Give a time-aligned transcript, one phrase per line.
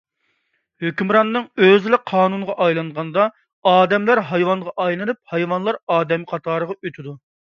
[0.83, 3.27] ھۆكۈمراننىڭ ئۆزىلا قانۇنغا ئايلانغاندا،
[3.73, 7.17] ئادەملەر ھايۋانغا ئايلىنىپ، ھايۋانلار ئادەملەر قاتارىغا ئۆتىدۇ